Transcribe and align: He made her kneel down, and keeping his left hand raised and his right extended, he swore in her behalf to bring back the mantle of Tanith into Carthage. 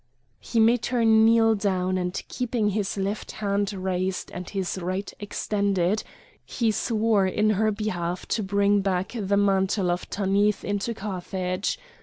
He 0.39 0.59
made 0.59 0.87
her 0.87 1.05
kneel 1.05 1.53
down, 1.53 1.95
and 1.99 2.19
keeping 2.27 2.71
his 2.71 2.97
left 2.97 3.33
hand 3.33 3.71
raised 3.71 4.31
and 4.31 4.49
his 4.49 4.79
right 4.81 5.13
extended, 5.19 6.01
he 6.43 6.71
swore 6.71 7.27
in 7.27 7.51
her 7.51 7.69
behalf 7.71 8.25
to 8.29 8.41
bring 8.41 8.81
back 8.81 9.11
the 9.15 9.37
mantle 9.37 9.91
of 9.91 10.09
Tanith 10.09 10.63
into 10.65 10.95
Carthage. 10.95 11.77